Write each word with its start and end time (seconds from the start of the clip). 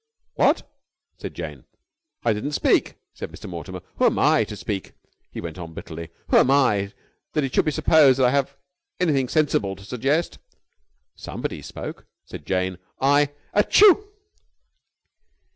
"What?" 0.33 0.67
said 1.19 1.35
Jane. 1.35 1.65
"I 2.25 2.33
didn't 2.33 2.53
speak," 2.53 2.95
said 3.13 3.31
Mr. 3.31 3.47
Mortimer. 3.47 3.81
"Who 3.97 4.05
am 4.05 4.17
I 4.17 4.43
to 4.45 4.55
speak?" 4.55 4.93
he 5.29 5.39
went 5.39 5.59
on 5.59 5.75
bitterly. 5.75 6.09
"Who 6.29 6.37
am 6.37 6.49
I 6.49 6.91
that 7.33 7.43
it 7.43 7.53
should 7.53 7.65
be 7.65 7.69
supposed 7.71 8.17
that 8.17 8.25
I 8.25 8.31
have 8.31 8.57
anything 8.99 9.27
sensible 9.29 9.75
to 9.75 9.83
suggest?" 9.85 10.39
"Somebody 11.15 11.61
spoke," 11.61 12.07
said 12.25 12.47
Jane. 12.47 12.79
"I...." 12.99 13.29
"Achoo!" 13.53 14.07